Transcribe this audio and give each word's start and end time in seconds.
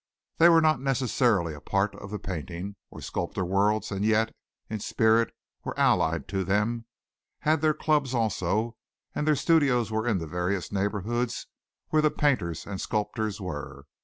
These 0.39 0.49
were 0.49 0.61
not 0.61 0.81
necessarily 0.81 1.53
a 1.53 1.61
part 1.61 1.93
of 1.93 2.09
the 2.09 2.17
painting 2.17 2.75
or 2.89 3.01
sculpture 3.01 3.45
worlds 3.45 3.91
and 3.91 4.03
yet, 4.03 4.33
in 4.67 4.79
spirit, 4.79 5.31
were 5.63 5.77
allied 5.79 6.27
to 6.29 6.43
them, 6.43 6.85
had 7.41 7.61
their 7.61 7.75
clubs 7.75 8.15
also, 8.15 8.77
and 9.13 9.27
their 9.27 9.35
studios 9.35 9.91
were 9.91 10.07
in 10.07 10.17
the 10.17 10.25
various 10.25 10.71
neighborhoods 10.71 11.45
where 11.89 12.01
the 12.01 12.09
painters 12.09 12.65
and 12.65 12.81
sculptors 12.81 13.39
were. 13.39 13.85